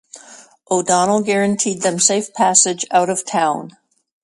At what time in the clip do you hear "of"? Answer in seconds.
3.07-3.23